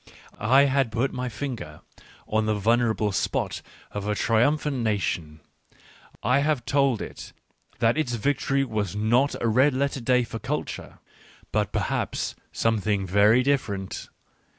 I 0.39 0.63
had 0.63 0.91
put 0.91 1.13
my 1.13 1.29
finger 1.29 1.81
on 2.27 2.47
the 2.47 2.55
vulnerable 2.55 3.11
spot 3.11 3.61
of 3.91 4.07
a 4.07 4.15
triumphant 4.15 4.77
nation— 4.77 5.41
I 6.23 6.39
had 6.39 6.65
told 6.65 7.03
it 7.03 7.33
that 7.77 7.99
its 7.99 8.15
victory 8.15 8.63
was 8.63 8.95
not 8.95 9.39
a 9.39 9.47
red 9.47 9.75
letter 9.75 10.01
day 10.01 10.23
for 10.23 10.39
culture, 10.39 10.97
but, 11.51 11.71
perhaps, 11.71 12.33
something 12.51 13.05
very 13.05 13.43
different. 13.43 14.09